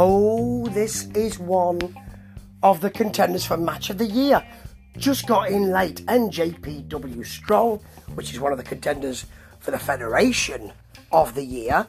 Oh, 0.00 0.64
this 0.68 1.08
is 1.16 1.40
one 1.40 1.80
of 2.62 2.80
the 2.80 2.88
contenders 2.88 3.44
for 3.44 3.56
Match 3.56 3.90
of 3.90 3.98
the 3.98 4.06
Year. 4.06 4.46
Just 4.96 5.26
got 5.26 5.50
in 5.50 5.72
late. 5.72 6.06
NJPW 6.06 7.26
Strong, 7.26 7.80
which 8.14 8.32
is 8.32 8.38
one 8.38 8.52
of 8.52 8.58
the 8.58 8.64
contenders 8.64 9.26
for 9.58 9.72
the 9.72 9.78
Federation 9.78 10.72
of 11.10 11.34
the 11.34 11.42
Year, 11.44 11.84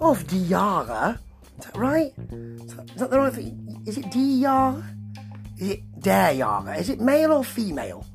of 0.00 0.24
Diara. 0.28 1.18
Is 1.58 1.64
that 1.64 1.76
right? 1.76 2.12
Is 2.30 2.74
that, 2.98 3.10
the 3.10 3.18
right 3.18 3.32
thing? 3.32 3.82
Is 3.84 3.98
it 3.98 4.04
Diara? 4.12 4.84
Is 5.58 5.70
it 5.70 6.00
Diara? 6.00 6.78
Is 6.78 6.88
it 6.88 7.00
male 7.00 7.32
or 7.32 7.42
female? 7.42 8.06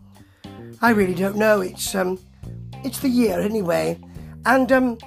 I 0.82 0.92
really 0.92 1.14
don't 1.14 1.36
know. 1.36 1.60
It's 1.60 1.94
um, 1.94 2.18
it's 2.86 3.00
the 3.00 3.10
year 3.10 3.42
anyway, 3.42 4.00
and 4.46 4.72
um, 4.72 4.98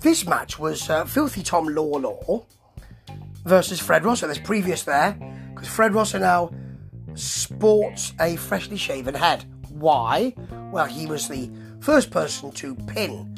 this 0.00 0.26
match 0.26 0.58
was 0.58 0.90
uh, 0.90 1.06
Filthy 1.06 1.42
Tom 1.42 1.66
Law 1.68 2.44
versus 3.48 3.80
Fred 3.80 4.04
Rosser. 4.04 4.26
There's 4.26 4.38
previous 4.38 4.84
there 4.84 5.16
because 5.54 5.68
Fred 5.68 5.94
Rosser 5.94 6.18
now 6.18 6.50
sports 7.14 8.12
a 8.20 8.36
freshly 8.36 8.76
shaven 8.76 9.14
head. 9.14 9.44
Why? 9.70 10.34
Well, 10.70 10.86
he 10.86 11.06
was 11.06 11.28
the 11.28 11.50
first 11.80 12.10
person 12.10 12.52
to 12.52 12.74
pin 12.74 13.36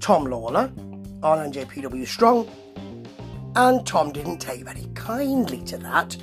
Tom 0.00 0.26
Lawlor 0.26 0.72
on 1.22 1.52
NJPW 1.52 2.06
Strong, 2.06 2.50
and 3.54 3.86
Tom 3.86 4.12
didn't 4.12 4.38
take 4.38 4.64
very 4.64 4.86
kindly 4.94 5.62
to 5.64 5.78
that. 5.78 6.16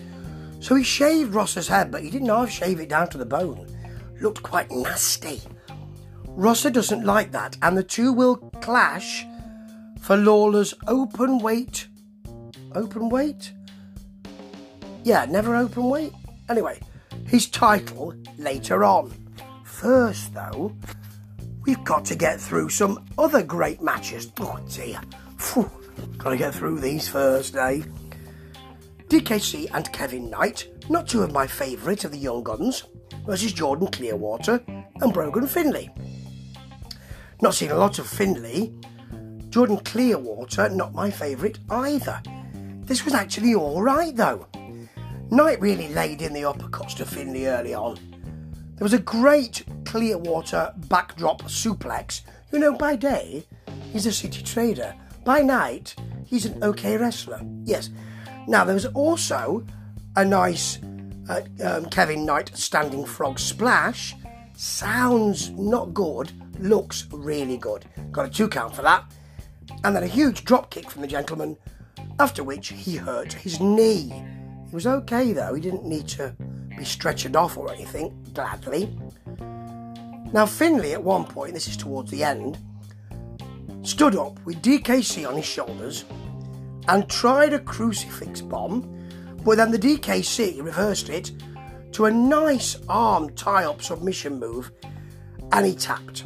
So 0.59 0.75
he 0.75 0.83
shaved 0.83 1.33
Rosser's 1.33 1.67
head, 1.67 1.91
but 1.91 2.03
he 2.03 2.09
didn't 2.09 2.27
half 2.29 2.49
shave 2.49 2.79
it 2.79 2.89
down 2.89 3.09
to 3.09 3.17
the 3.17 3.25
bone. 3.25 3.67
Looked 4.21 4.43
quite 4.43 4.69
nasty. 4.69 5.41
Rosser 6.27 6.69
doesn't 6.69 7.05
like 7.05 7.31
that, 7.31 7.57
and 7.61 7.77
the 7.77 7.83
two 7.83 8.11
will 8.11 8.37
clash 8.61 9.25
for 10.01 10.17
Lawlor's 10.17 10.73
open 10.87 11.39
weight. 11.39 11.87
Open 12.75 13.09
weight? 13.09 13.51
Yeah, 15.03 15.25
never 15.25 15.55
open 15.55 15.89
weight. 15.89 16.13
Anyway, 16.49 16.79
his 17.27 17.47
title 17.49 18.13
later 18.37 18.83
on. 18.83 19.13
First, 19.63 20.33
though, 20.33 20.75
we've 21.65 21.83
got 21.83 22.05
to 22.05 22.15
get 22.15 22.39
through 22.39 22.69
some 22.69 23.05
other 23.17 23.43
great 23.43 23.81
matches. 23.81 24.31
Oh 24.39 24.59
dear. 24.69 25.01
Gotta 26.17 26.37
get 26.37 26.55
through 26.55 26.79
these 26.79 27.07
first, 27.07 27.55
eh? 27.55 27.81
DKC 29.07 29.69
and 29.73 29.91
Kevin 29.91 30.29
Knight, 30.29 30.67
not 30.89 31.07
two 31.07 31.21
of 31.21 31.31
my 31.31 31.45
favourite 31.45 32.03
of 32.03 32.11
the 32.11 32.17
Young 32.17 32.43
Guns, 32.43 32.83
versus 33.25 33.53
Jordan 33.53 33.87
Clearwater 33.87 34.63
and 34.67 35.13
Brogan 35.13 35.47
Finlay. 35.47 35.89
Not 37.41 37.53
seen 37.53 37.71
a 37.71 37.77
lot 37.77 37.99
of 37.99 38.07
Finlay. 38.07 38.73
Jordan 39.49 39.77
Clearwater, 39.77 40.69
not 40.69 40.93
my 40.93 41.11
favourite 41.11 41.59
either. 41.69 42.21
This 42.85 43.05
was 43.05 43.13
actually 43.13 43.55
alright 43.55 44.15
though. 44.15 44.47
Knight 45.31 45.59
really 45.61 45.87
laid 45.89 46.21
in 46.21 46.33
the 46.33 46.41
uppercuts 46.41 46.95
to 46.97 47.05
Finlay 47.05 47.45
early 47.45 47.73
on. 47.73 47.95
There 48.75 48.85
was 48.85 48.93
a 48.93 48.99
great 48.99 49.63
Clearwater 49.85 50.73
backdrop 50.89 51.43
suplex. 51.43 52.21
You 52.51 52.59
know, 52.59 52.73
by 52.73 52.95
day, 52.95 53.45
he's 53.91 54.05
a 54.05 54.11
city 54.11 54.43
trader. 54.43 54.93
By 55.23 55.41
night, 55.41 55.95
he's 56.25 56.45
an 56.45 56.63
okay 56.63 56.97
wrestler. 56.97 57.41
Yes. 57.63 57.89
Now, 58.47 58.63
there 58.65 58.75
was 58.75 58.85
also 58.87 59.65
a 60.15 60.25
nice 60.25 60.79
uh, 61.29 61.41
um, 61.63 61.85
Kevin 61.85 62.25
Knight 62.25 62.51
standing 62.55 63.05
frog 63.05 63.39
splash. 63.39 64.15
Sounds 64.55 65.49
not 65.51 65.93
good, 65.93 66.31
looks 66.59 67.07
really 67.11 67.57
good. 67.57 67.85
Got 68.11 68.25
a 68.25 68.29
two 68.29 68.47
count 68.47 68.75
for 68.75 68.81
that. 68.81 69.05
And 69.83 69.95
then 69.95 70.03
a 70.03 70.07
huge 70.07 70.43
drop 70.43 70.69
kick 70.69 70.89
from 70.89 71.01
the 71.01 71.07
gentleman, 71.07 71.57
after 72.19 72.43
which 72.43 72.69
he 72.69 72.95
hurt 72.95 73.33
his 73.33 73.59
knee. 73.59 74.23
He 74.69 74.75
was 74.75 74.87
okay 74.87 75.33
though, 75.33 75.53
he 75.53 75.61
didn't 75.61 75.85
need 75.85 76.07
to 76.09 76.35
be 76.69 76.83
stretchered 76.83 77.35
off 77.35 77.57
or 77.57 77.71
anything, 77.71 78.13
gladly. 78.33 78.97
Now, 80.33 80.47
Finlay, 80.47 80.93
at 80.93 81.03
one 81.03 81.25
point, 81.25 81.53
this 81.53 81.67
is 81.67 81.77
towards 81.77 82.09
the 82.09 82.23
end, 82.23 82.57
stood 83.83 84.15
up 84.15 84.43
with 84.45 84.61
DKC 84.61 85.27
on 85.27 85.35
his 85.35 85.45
shoulders 85.45 86.05
and 86.87 87.07
tried 87.07 87.53
a 87.53 87.59
crucifix 87.59 88.41
bomb, 88.41 88.81
but 89.43 89.57
then 89.57 89.71
the 89.71 89.77
DKC 89.77 90.63
reversed 90.63 91.09
it 91.09 91.31
to 91.91 92.05
a 92.05 92.11
nice 92.11 92.77
arm 92.89 93.29
tie 93.35 93.65
up 93.65 93.81
submission 93.81 94.39
move 94.39 94.71
and 95.51 95.65
he 95.65 95.75
tapped. 95.75 96.25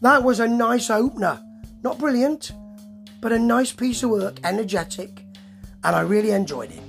That 0.00 0.22
was 0.22 0.40
a 0.40 0.46
nice 0.46 0.90
opener. 0.90 1.42
Not 1.82 1.98
brilliant, 1.98 2.52
but 3.26 3.32
a 3.32 3.38
nice 3.40 3.72
piece 3.72 4.04
of 4.04 4.10
work, 4.10 4.38
energetic, 4.44 5.24
and 5.82 5.96
I 5.96 6.02
really 6.02 6.30
enjoyed 6.30 6.70
it. 6.70 6.80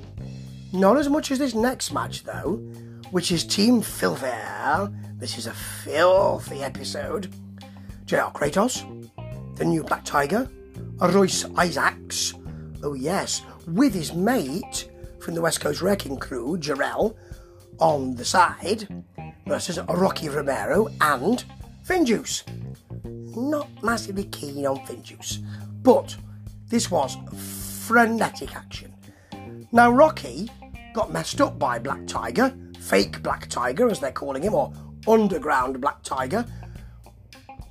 Not 0.71 0.95
as 0.95 1.09
much 1.09 1.31
as 1.31 1.39
this 1.39 1.55
next 1.55 1.91
match, 1.91 2.25
though, 2.25 2.57
which 3.09 3.31
is 3.31 3.43
Team 3.43 3.81
Filthy. 3.81 4.29
This 5.17 5.39
is 5.39 5.47
a 5.47 5.53
filthy 5.53 6.61
episode. 6.61 7.33
JR 8.05 8.29
Kratos, 8.35 8.85
the 9.55 9.65
new 9.65 9.83
Black 9.83 10.05
Tiger, 10.05 10.47
Royce 10.99 11.43
Isaacs, 11.57 12.35
oh 12.83 12.93
yes, 12.93 13.41
with 13.65 13.95
his 13.95 14.13
mate 14.13 14.91
from 15.19 15.33
the 15.33 15.41
West 15.41 15.59
Coast 15.59 15.81
Wrecking 15.81 16.17
Crew, 16.17 16.55
Jorel, 16.59 17.15
on 17.79 18.13
the 18.13 18.25
side, 18.25 19.03
versus 19.47 19.79
Rocky 19.89 20.29
Romero 20.29 20.87
and 21.01 21.43
Finjuice. 21.83 22.43
Not 23.35 23.69
massively 23.81 24.25
keen 24.25 24.67
on 24.67 24.77
Finjuice, 24.85 25.39
but 25.81 26.15
this 26.69 26.91
was 26.91 27.17
frenetic 27.87 28.55
action. 28.55 28.93
Now, 29.71 29.91
Rocky 29.91 30.49
got 30.93 31.11
messed 31.11 31.41
up 31.41 31.59
by 31.59 31.79
Black 31.79 32.05
Tiger, 32.07 32.55
fake 32.79 33.21
Black 33.21 33.47
Tiger 33.47 33.89
as 33.89 33.99
they're 33.99 34.11
calling 34.11 34.43
him, 34.43 34.53
or 34.53 34.73
underground 35.07 35.79
Black 35.81 36.01
Tiger. 36.03 36.45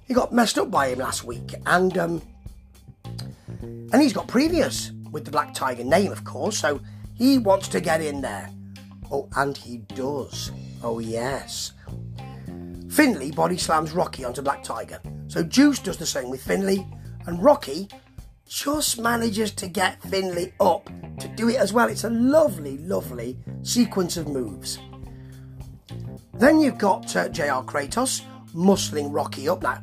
He 0.07 0.15
got 0.15 0.33
messed 0.33 0.59
up 0.59 0.71
by 0.71 0.89
him 0.89 1.01
last 1.01 1.25
week, 1.25 1.55
and 1.67 1.97
um, 1.99 2.23
and 3.63 4.03
he's 4.03 4.13
got 4.13 4.29
previous 4.29 4.93
with 5.11 5.25
the 5.25 5.31
Black 5.31 5.55
Tiger 5.55 5.85
name, 5.85 6.13
of 6.13 6.25
course, 6.25 6.59
so 6.59 6.81
he 7.15 7.39
wants 7.39 7.69
to 7.69 7.81
get 7.81 8.01
in 8.01 8.21
there. 8.21 8.51
Oh, 9.11 9.29
and 9.37 9.57
he 9.57 9.79
does. 9.79 10.51
Oh, 10.83 10.99
yes. 10.99 11.73
Finlay 12.91 13.31
body 13.31 13.57
slams 13.57 13.93
Rocky 13.93 14.25
onto 14.25 14.43
Black 14.43 14.63
Tiger. 14.63 15.01
So 15.29 15.43
Juice 15.43 15.79
does 15.79 15.97
the 15.97 16.07
same 16.07 16.31
with 16.31 16.43
Finlay, 16.43 16.87
and 17.27 17.43
Rocky 17.43 17.89
just 18.47 19.01
manages 19.01 19.53
to 19.53 19.69
get 19.69 20.01
Finlay 20.03 20.53
up 20.61 20.89
to 21.19 21.29
do 21.29 21.49
it 21.49 21.57
as 21.57 21.73
well. 21.73 21.89
It's 21.89 22.05
a 22.05 22.11
lovely, 22.11 22.79
lovely 22.79 23.39
sequence 23.63 24.17
of 24.17 24.29
moves. 24.29 24.79
Then 26.35 26.61
you've 26.61 26.79
got 26.79 27.15
uh, 27.17 27.29
JR 27.29 27.65
Kratos 27.65 28.23
muscling 28.55 29.13
Rocky 29.13 29.49
up. 29.49 29.63
Now, 29.63 29.83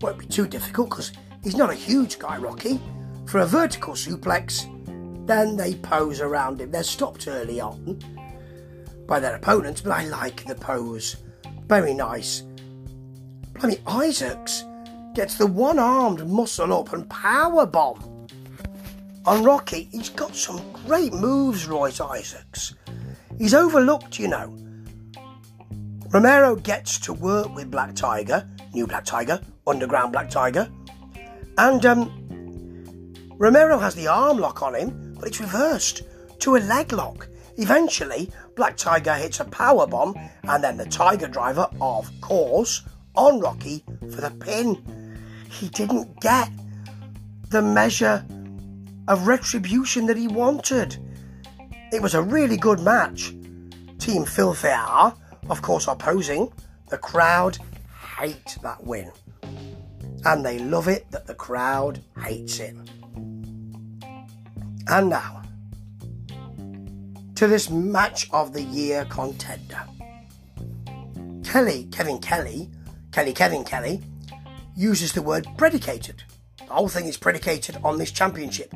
won't 0.00 0.18
be 0.18 0.26
too 0.26 0.46
difficult 0.46 0.90
because 0.90 1.12
he's 1.42 1.56
not 1.56 1.70
a 1.70 1.74
huge 1.74 2.18
guy, 2.18 2.38
Rocky. 2.38 2.80
For 3.26 3.40
a 3.40 3.46
vertical 3.46 3.94
suplex, 3.94 4.66
then 5.26 5.56
they 5.56 5.74
pose 5.74 6.20
around 6.20 6.60
him. 6.60 6.70
They're 6.70 6.82
stopped 6.82 7.28
early 7.28 7.60
on 7.60 7.98
by 9.06 9.20
their 9.20 9.36
opponents, 9.36 9.80
but 9.80 9.92
I 9.92 10.04
like 10.04 10.44
the 10.44 10.54
pose. 10.54 11.16
Very 11.66 11.94
nice. 11.94 12.44
Blimey, 13.52 13.78
Isaacs 13.86 14.64
gets 15.14 15.36
the 15.36 15.46
one 15.46 15.78
armed 15.78 16.26
muscle 16.28 16.72
up 16.72 16.92
and 16.92 17.08
power 17.08 17.66
bomb 17.66 18.26
on 19.26 19.44
Rocky. 19.44 19.88
He's 19.92 20.08
got 20.08 20.34
some 20.34 20.60
great 20.86 21.12
moves, 21.12 21.66
Royce 21.66 22.00
Isaacs. 22.00 22.74
He's 23.38 23.54
overlooked, 23.54 24.18
you 24.18 24.28
know. 24.28 24.56
Romero 26.10 26.56
gets 26.56 26.98
to 27.00 27.12
work 27.12 27.54
with 27.54 27.70
Black 27.70 27.94
Tiger, 27.94 28.48
new 28.74 28.86
Black 28.86 29.04
Tiger, 29.04 29.40
underground 29.66 30.12
Black 30.12 30.28
Tiger, 30.28 30.68
and 31.58 31.84
um, 31.86 33.14
Romero 33.38 33.78
has 33.78 33.94
the 33.94 34.08
arm 34.08 34.38
lock 34.38 34.62
on 34.62 34.74
him, 34.74 35.14
but 35.18 35.28
it's 35.28 35.40
reversed 35.40 36.02
to 36.40 36.56
a 36.56 36.58
leg 36.58 36.92
lock. 36.92 37.28
Eventually, 37.58 38.30
Black 38.56 38.76
Tiger 38.76 39.14
hits 39.14 39.40
a 39.40 39.44
power 39.44 39.86
bomb, 39.86 40.14
and 40.44 40.64
then 40.64 40.76
the 40.76 40.86
Tiger 40.86 41.28
Driver, 41.28 41.68
of 41.80 42.10
course, 42.20 42.82
on 43.14 43.38
Rocky 43.40 43.84
for 44.00 44.20
the 44.20 44.30
pin 44.30 44.99
he 45.50 45.68
didn't 45.68 46.20
get 46.20 46.48
the 47.50 47.60
measure 47.60 48.24
of 49.08 49.26
retribution 49.26 50.06
that 50.06 50.16
he 50.16 50.28
wanted. 50.28 50.96
It 51.92 52.00
was 52.00 52.14
a 52.14 52.22
really 52.22 52.56
good 52.56 52.80
match. 52.80 53.34
Team 53.98 54.24
Filthier, 54.24 55.12
of 55.48 55.62
course, 55.62 55.88
opposing. 55.88 56.52
The 56.88 56.98
crowd 56.98 57.58
hate 58.18 58.56
that 58.62 58.84
win. 58.84 59.10
And 60.24 60.44
they 60.44 60.58
love 60.60 60.86
it 60.86 61.10
that 61.10 61.26
the 61.26 61.34
crowd 61.34 62.00
hates 62.22 62.60
it. 62.60 62.76
And 64.86 65.08
now, 65.08 65.42
to 67.34 67.46
this 67.46 67.70
match 67.70 68.28
of 68.32 68.52
the 68.52 68.62
year 68.62 69.06
contender. 69.06 69.82
Kelly, 71.42 71.88
Kevin 71.90 72.18
Kelly, 72.18 72.70
Kelly 73.10 73.32
Kevin 73.32 73.64
Kelly, 73.64 74.02
uses 74.76 75.12
the 75.12 75.22
word 75.22 75.46
predicated. 75.56 76.22
The 76.58 76.74
whole 76.74 76.88
thing 76.88 77.06
is 77.06 77.16
predicated 77.16 77.78
on 77.84 77.98
this 77.98 78.10
championship. 78.10 78.72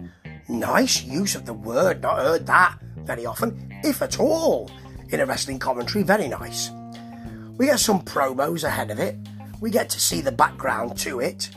Nice 0.49 1.03
use 1.03 1.35
of 1.35 1.47
the 1.47 1.55
word, 1.55 2.03
not 2.03 2.19
heard 2.19 2.47
that 2.47 2.79
very 2.97 3.27
often, 3.27 3.73
if 3.85 4.03
at 4.03 4.19
all, 4.19 4.71
in 5.11 5.21
a 5.21 5.27
wrestling 5.27 5.59
commentary. 5.59 6.03
Very 6.05 6.29
nice. 6.29 6.71
We 7.57 7.67
get 7.67 7.79
some 7.79 8.03
promos 8.03 8.65
ahead 8.65 8.91
of 8.91 8.99
it. 8.99 9.17
We 9.61 9.71
get 9.71 9.89
to 9.91 10.01
see 10.01 10.21
the 10.21 10.33
background 10.33 10.99
to 10.99 11.21
it. 11.21 11.51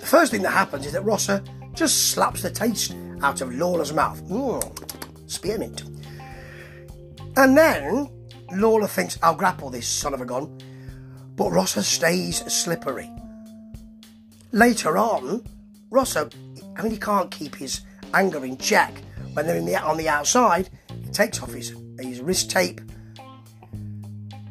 The 0.00 0.06
first 0.06 0.30
thing 0.30 0.42
that 0.42 0.50
happens 0.50 0.86
is 0.86 0.92
that 0.92 1.04
Rosser 1.04 1.42
just 1.74 2.12
slaps 2.12 2.42
the 2.42 2.50
taste 2.50 2.94
out 3.22 3.40
of 3.40 3.54
Lawlor's 3.54 3.92
mouth. 3.92 4.22
Mmm, 4.24 5.30
spearmint. 5.30 5.82
And 7.36 7.56
then 7.56 8.08
Lawlor 8.52 8.88
thinks, 8.88 9.18
I'll 9.22 9.34
grapple 9.34 9.70
this 9.70 9.86
son 9.86 10.14
of 10.14 10.20
a 10.20 10.24
gun. 10.24 10.58
But 11.34 11.50
Rosser 11.50 11.82
stays 11.82 12.38
slippery. 12.52 13.10
Later 14.52 14.96
on, 14.96 15.44
Rosser, 15.90 16.30
I 16.76 16.82
mean, 16.82 16.92
he 16.92 16.98
can't 16.98 17.30
keep 17.30 17.54
his 17.56 17.82
anger 18.14 18.44
in 18.44 18.56
check 18.56 18.92
when 19.34 19.46
they're 19.46 19.56
in 19.56 19.66
the, 19.66 19.76
on 19.76 19.96
the 19.96 20.08
outside. 20.08 20.70
He 21.04 21.10
takes 21.10 21.42
off 21.42 21.52
his, 21.52 21.74
his 21.98 22.20
wrist 22.20 22.50
tape 22.50 22.80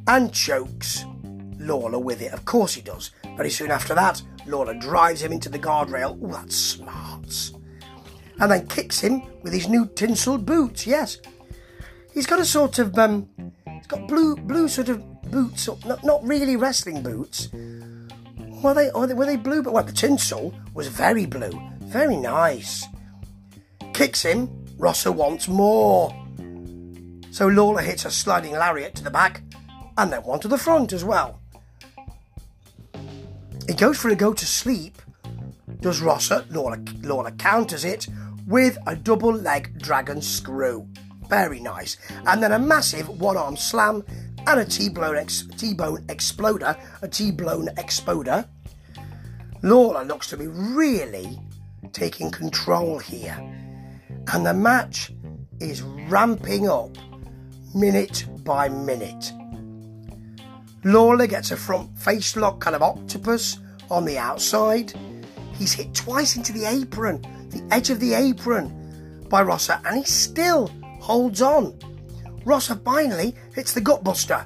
and 0.07 0.31
chokes 0.33 1.05
Lawlor 1.59 1.99
with 2.01 2.21
it. 2.21 2.31
Of 2.31 2.45
course 2.45 2.75
he 2.75 2.81
does. 2.81 3.11
Very 3.35 3.49
soon 3.49 3.71
after 3.71 3.93
that, 3.95 4.21
Lawlor 4.45 4.79
drives 4.79 5.21
him 5.21 5.31
into 5.31 5.49
the 5.49 5.59
guardrail. 5.59 6.17
Oh, 6.21 6.27
that's 6.27 6.55
smart. 6.55 7.51
And 8.39 8.51
then 8.51 8.67
kicks 8.67 8.99
him 8.99 9.23
with 9.41 9.53
his 9.53 9.67
new 9.67 9.87
tinselled 9.95 10.45
boots. 10.45 10.85
Yes, 10.85 11.17
he's 12.13 12.27
got 12.27 12.39
a 12.39 12.45
sort 12.45 12.77
of 12.77 12.97
um, 12.99 13.27
he's 13.73 13.87
got 13.87 14.07
blue 14.07 14.35
blue 14.35 14.67
sort 14.67 14.89
of 14.89 15.21
boots, 15.31 15.67
not, 15.85 16.03
not 16.03 16.23
really 16.23 16.55
wrestling 16.55 17.01
boots. 17.01 17.49
Were 18.63 18.73
they, 18.73 18.89
were 18.93 19.07
they 19.07 19.13
were 19.13 19.25
they 19.25 19.35
blue? 19.35 19.61
But 19.61 19.73
well, 19.73 19.83
the 19.83 19.91
tinsel 19.91 20.53
was 20.73 20.87
very 20.87 21.25
blue, 21.25 21.51
very 21.81 22.17
nice. 22.17 22.85
Kicks 23.93 24.23
him. 24.23 24.49
Rosser 24.77 25.11
wants 25.11 25.47
more. 25.47 26.09
So 27.31 27.47
Lawlor 27.47 27.81
hits 27.81 28.05
a 28.05 28.11
sliding 28.11 28.53
lariat 28.53 28.95
to 28.95 29.03
the 29.03 29.11
back 29.11 29.41
and 29.97 30.11
then 30.11 30.23
one 30.23 30.39
to 30.41 30.47
the 30.47 30.57
front 30.57 30.93
as 30.93 31.03
well. 31.03 31.39
He 33.67 33.73
goes 33.73 33.97
for 33.97 34.09
a 34.09 34.15
go 34.15 34.33
to 34.33 34.45
sleep, 34.45 35.01
does 35.81 36.01
Rosser. 36.01 36.45
Lawlor, 36.49 36.77
Lawlor 37.03 37.31
counters 37.37 37.83
it 37.83 38.07
with 38.47 38.77
a 38.87 38.95
double 38.95 39.33
leg 39.33 39.77
dragon 39.79 40.21
screw. 40.21 40.87
Very 41.27 41.59
nice. 41.59 41.97
And 42.25 42.41
then 42.41 42.53
a 42.53 42.59
massive 42.59 43.09
one 43.19 43.35
arm 43.35 43.57
slam 43.57 44.03
and 44.47 44.61
a 44.61 44.65
T-bone, 44.65 45.17
ex- 45.17 45.45
T-bone 45.57 46.05
exploder, 46.09 46.75
a 47.01 47.07
T-blown 47.07 47.69
exploder. 47.77 48.45
Lawlor 49.61 50.07
looks 50.07 50.29
to 50.29 50.37
be 50.37 50.47
really 50.47 51.37
taking 51.91 52.31
control 52.31 52.97
here. 52.97 53.37
And 54.31 54.45
the 54.45 54.53
match 54.53 55.11
is 55.59 55.81
ramping 55.81 56.69
up 56.69 56.95
minute 57.75 58.25
by 58.43 58.69
minute. 58.69 59.33
Lawlor 60.83 61.27
gets 61.27 61.51
a 61.51 61.57
front 61.57 61.97
face 61.97 62.35
lock 62.37 62.61
kind 62.61 62.75
of 62.75 62.81
octopus 62.81 63.59
on 63.89 64.05
the 64.05 64.17
outside. 64.17 64.93
He's 65.53 65.73
hit 65.73 65.93
twice 65.93 66.37
into 66.37 66.53
the 66.53 66.65
apron, 66.65 67.21
the 67.49 67.67
edge 67.71 67.89
of 67.89 67.99
the 67.99 68.13
apron 68.13 69.25
by 69.29 69.41
Rosser, 69.41 69.81
and 69.83 69.97
he 69.97 70.03
still 70.03 70.71
holds 71.01 71.41
on. 71.41 71.77
Rosser 72.47 72.75
uh, 72.75 72.77
finally 72.77 73.35
hits 73.53 73.73
the 73.73 73.81
gutbuster. 73.81 74.45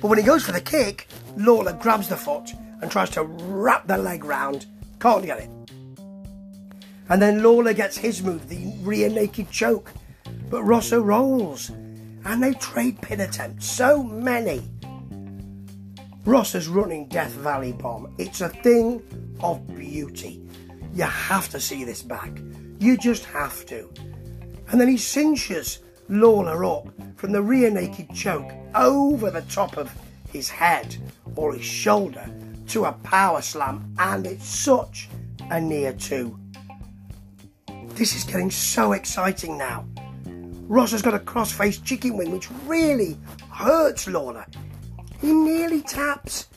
But 0.00 0.08
when 0.08 0.18
he 0.18 0.24
goes 0.24 0.42
for 0.42 0.52
the 0.52 0.60
kick, 0.60 1.06
Lawlor 1.36 1.74
grabs 1.74 2.08
the 2.08 2.16
foot 2.16 2.54
and 2.80 2.90
tries 2.90 3.10
to 3.10 3.24
wrap 3.24 3.86
the 3.86 3.98
leg 3.98 4.24
round. 4.24 4.64
Can't 5.00 5.26
get 5.26 5.40
it. 5.40 5.50
And 7.10 7.20
then 7.20 7.42
Lawlor 7.42 7.76
gets 7.76 7.98
his 7.98 8.22
move, 8.22 8.48
the 8.48 8.72
rear 8.80 9.10
naked 9.10 9.50
choke. 9.50 9.92
But 10.48 10.62
Rosser 10.62 11.02
rolls. 11.02 11.68
And 12.24 12.42
they 12.42 12.54
trade 12.54 13.02
pin 13.02 13.20
attempts. 13.20 13.66
So 13.66 14.02
many. 14.02 14.62
Rosser's 16.24 16.68
running 16.68 17.06
Death 17.08 17.32
Valley 17.32 17.72
bomb. 17.72 18.14
It's 18.16 18.40
a 18.40 18.48
thing 18.48 19.02
of 19.40 19.66
beauty. 19.76 20.40
You 20.94 21.04
have 21.04 21.50
to 21.50 21.60
see 21.60 21.84
this 21.84 22.00
back. 22.00 22.30
You 22.78 22.96
just 22.96 23.26
have 23.26 23.66
to. 23.66 23.90
And 24.70 24.80
then 24.80 24.88
he 24.88 24.96
cinches 24.96 25.80
Lawlor 26.10 26.64
up 26.64 26.88
from 27.16 27.30
the 27.30 27.40
rear 27.40 27.70
naked 27.70 28.12
choke 28.12 28.50
over 28.74 29.30
the 29.30 29.42
top 29.42 29.76
of 29.76 29.94
his 30.32 30.48
head 30.48 30.96
or 31.36 31.54
his 31.54 31.64
shoulder 31.64 32.28
to 32.66 32.86
a 32.86 32.92
power 32.92 33.40
slam, 33.40 33.94
and 33.96 34.26
it's 34.26 34.44
such 34.44 35.08
a 35.50 35.60
near 35.60 35.92
two. 35.92 36.36
This 37.90 38.16
is 38.16 38.24
getting 38.24 38.50
so 38.50 38.92
exciting 38.92 39.56
now. 39.56 39.86
Ross 40.66 40.90
has 40.90 41.02
got 41.02 41.14
a 41.14 41.18
crossface 41.20 41.82
chicken 41.84 42.16
wing, 42.16 42.32
which 42.32 42.50
really 42.66 43.16
hurts 43.52 44.06
Lawlor. 44.06 44.46
He 45.20 45.32
nearly 45.32 45.80
taps. 45.82 46.48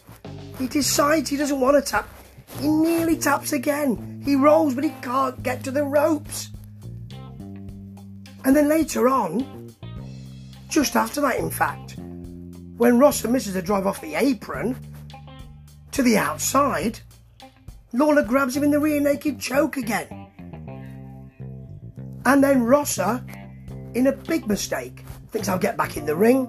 He 0.57 0.67
decides 0.67 1.29
he 1.29 1.37
doesn't 1.37 1.59
want 1.59 1.83
to 1.83 1.91
tap. 1.91 2.09
He 2.59 2.67
nearly 2.67 3.17
taps 3.17 3.53
again. 3.53 4.21
He 4.25 4.35
rolls, 4.35 4.73
but 4.73 4.83
he 4.83 4.93
can't 5.01 5.43
get 5.43 5.63
to 5.63 5.71
the 5.71 5.83
ropes. 5.83 6.49
And 8.45 8.55
then 8.55 8.67
later 8.67 9.07
on, 9.07 9.73
just 10.69 10.95
after 10.95 11.21
that, 11.21 11.37
in 11.37 11.49
fact, 11.49 11.95
when 12.77 12.99
Rosser 12.99 13.29
misses 13.29 13.55
a 13.55 13.61
drive 13.61 13.87
off 13.87 14.01
the 14.01 14.15
apron 14.15 14.75
to 15.91 16.01
the 16.03 16.17
outside, 16.17 16.99
Lawlor 17.93 18.23
grabs 18.23 18.57
him 18.57 18.63
in 18.63 18.71
the 18.71 18.79
rear 18.79 18.99
naked 18.99 19.39
choke 19.39 19.77
again. 19.77 20.07
And 22.25 22.43
then 22.43 22.63
Rosser, 22.63 23.23
in 23.93 24.07
a 24.07 24.11
big 24.11 24.47
mistake, 24.47 25.05
thinks 25.29 25.47
I'll 25.47 25.59
get 25.59 25.77
back 25.77 25.95
in 25.97 26.05
the 26.05 26.15
ring. 26.15 26.47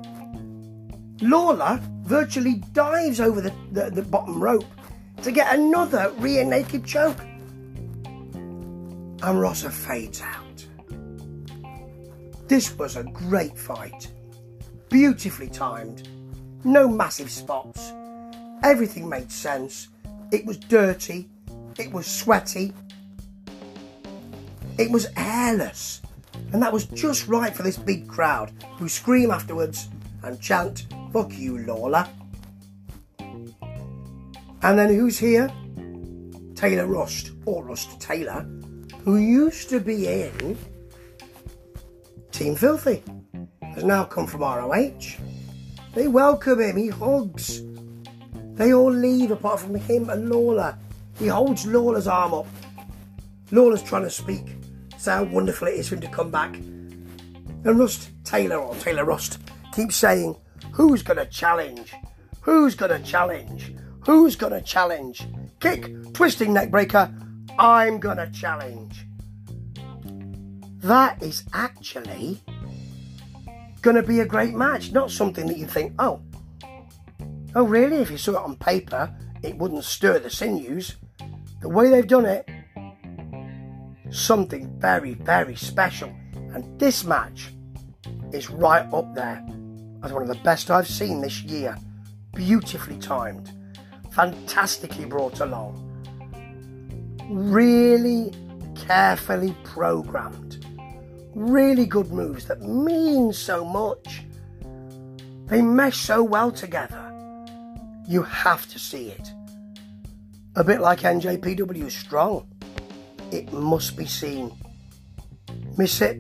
Lawlor 1.20 1.81
virtually 2.02 2.55
dives 2.73 3.20
over 3.20 3.41
the, 3.41 3.52
the, 3.73 3.91
the 3.91 4.02
bottom 4.02 4.43
rope 4.43 4.64
to 5.23 5.31
get 5.31 5.55
another 5.55 6.12
rear 6.19 6.44
naked 6.44 6.85
choke. 6.85 7.20
And 8.35 9.41
Rosser 9.41 9.70
fades 9.70 10.20
out. 10.20 10.53
This 12.46 12.76
was 12.76 12.96
a 12.96 13.05
great 13.05 13.58
fight. 13.58 14.11
Beautifully 14.91 15.49
timed. 15.49 16.08
No 16.62 16.87
massive 16.87 17.31
spots. 17.31 17.93
Everything 18.62 19.08
made 19.08 19.32
sense. 19.32 19.88
It 20.31 20.44
was 20.44 20.58
dirty. 20.58 21.29
It 21.79 21.91
was 21.91 22.06
sweaty. 22.06 22.72
It 24.79 24.91
was 24.91 25.06
airless. 25.17 26.03
And 26.53 26.63
that 26.63 26.72
was 26.72 26.86
just 26.86 27.29
right 27.29 27.55
for 27.55 27.63
this 27.63 27.79
big 27.79 28.06
crowd 28.06 28.53
who 28.77 28.89
scream 28.89 29.31
afterwards 29.31 29.89
and 30.22 30.41
chant, 30.41 30.86
Fuck 31.13 31.36
you, 31.39 31.58
Lawlor. 31.58 32.08
And 34.63 34.79
then 34.79 34.94
who's 34.94 35.19
here? 35.19 35.51
Taylor 36.55 36.86
Rust, 36.86 37.32
or 37.44 37.65
Rust 37.65 38.01
Taylor, 38.01 38.46
who 39.03 39.17
used 39.17 39.69
to 39.70 39.81
be 39.81 40.08
in 40.08 40.56
Team 42.34 42.56
Filthy, 42.56 43.00
has 43.62 43.84
now 43.84 44.03
come 44.03 44.26
from 44.26 44.41
ROH. 44.41 44.91
They 45.94 46.08
welcome 46.08 46.60
him, 46.60 46.76
he 46.76 46.88
hugs. 46.88 47.62
They 48.55 48.74
all 48.74 48.91
leave 48.91 49.31
apart 49.31 49.60
from 49.60 49.76
him 49.76 50.10
and 50.10 50.29
Lawlor. 50.29 50.76
He 51.17 51.29
holds 51.29 51.64
Lawlor's 51.64 52.08
arm 52.08 52.34
up. 52.34 52.46
Lawlor's 53.53 53.84
trying 53.84 54.03
to 54.03 54.10
speak, 54.10 54.43
say 54.98 55.12
how 55.12 55.22
wonderful 55.22 55.69
it 55.69 55.74
is 55.74 55.88
for 55.88 55.94
him 55.94 56.00
to 56.00 56.08
come 56.08 56.32
back. 56.32 56.56
And 56.56 57.79
Rust 57.79 58.10
Taylor, 58.24 58.56
or 58.56 58.74
Taylor 58.74 59.05
Rust, 59.05 59.38
keeps 59.72 59.94
saying, 59.94 60.34
Who's 60.72 61.05
to 61.05 61.26
challenge? 61.26 61.94
Who's 62.41 62.74
to 62.79 62.98
challenge? 63.05 63.72
Who's 64.00 64.34
to 64.38 64.60
challenge? 64.60 65.24
Kick, 65.60 66.12
twisting 66.12 66.53
neckbreaker. 66.53 67.14
I'm 67.60 68.00
going 68.00 68.17
to 68.17 68.29
challenge. 68.32 69.06
That 70.84 71.22
is 71.22 71.44
actually 71.55 72.43
going 73.81 73.96
to 73.96 74.03
be 74.03 74.20
a 74.20 74.26
great 74.26 74.53
match, 74.53 74.93
not 74.93 75.10
something 75.10 75.46
that 75.46 75.56
you 75.56 75.67
think, 75.67 75.94
oh, 75.98 76.20
oh, 77.55 77.64
really? 77.64 77.96
If 77.96 78.10
you 78.10 78.19
saw 78.19 78.32
it 78.32 78.44
on 78.44 78.56
paper, 78.56 79.10
it 79.43 79.56
wouldn't 79.56 79.84
stir 79.84 80.19
the 80.19 80.29
sinews. 80.29 80.96
The 81.62 81.70
way 81.70 81.88
they've 81.88 82.06
done 82.06 82.26
it, 82.26 82.46
something 84.10 84.79
very, 84.79 85.14
very 85.14 85.56
special. 85.56 86.14
And 86.34 86.79
this 86.79 87.03
match 87.03 87.55
is 88.34 88.50
right 88.50 88.86
up 88.93 89.14
there 89.14 89.43
as 90.03 90.12
one 90.12 90.20
of 90.20 90.29
the 90.29 90.43
best 90.44 90.70
I've 90.70 90.86
seen 90.86 91.22
this 91.22 91.41
year. 91.44 91.79
Beautifully 92.34 92.98
timed, 92.98 93.50
fantastically 94.12 95.06
brought 95.06 95.41
along, 95.41 95.81
really 97.31 98.34
carefully 98.74 99.56
programmed, 99.64 100.63
really 101.34 101.86
good 101.86 102.10
moves 102.10 102.46
that 102.46 102.60
mean 102.62 103.32
so 103.32 103.64
much. 103.64 104.22
They 105.46 105.62
mesh 105.62 105.98
so 105.98 106.22
well 106.22 106.50
together. 106.50 107.00
You 108.06 108.22
have 108.22 108.69
to 108.70 108.79
see 108.79 109.08
it. 109.08 109.32
A 110.56 110.64
bit 110.64 110.81
like 110.81 111.00
NJPW 111.00 111.91
Strong. 111.91 112.46
It 113.32 113.53
must 113.53 113.96
be 113.96 114.06
seen. 114.06 114.53
Miss 115.76 116.00
it, 116.00 116.19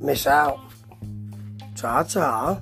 miss 0.00 0.26
out. 0.26 0.60
Ta 1.74 2.02
ta. 2.02 2.60